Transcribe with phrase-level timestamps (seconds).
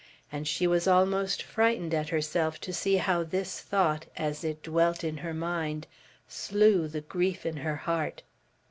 [0.31, 5.03] And she was almost frightened at herself to see how this thought, as it dwelt
[5.03, 5.85] in her mind,
[6.27, 8.23] slew the grief in her heart.